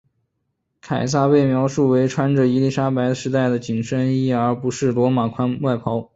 [0.81, 6.09] 凯撒被描述为穿着伊丽莎白时代的紧身衣而不是罗马宽外袍。